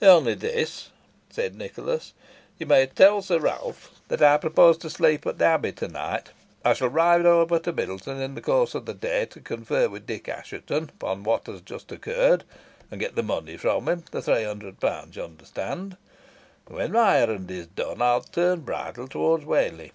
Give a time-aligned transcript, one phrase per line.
[0.00, 0.88] "Only this,"
[1.28, 2.14] said Nicholas;
[2.58, 6.30] "you may tell Sir Ralph that I propose to sleep at the Abbey to night.
[6.64, 10.06] I shall ride over to Middleton in the course of the day, to confer with
[10.06, 12.44] Dick Assheton upon what has just occurred,
[12.90, 15.98] and get the money from him the three hundred pounds, you understand
[16.68, 19.92] and when my errand is done, I will turn bridle towards Whalley.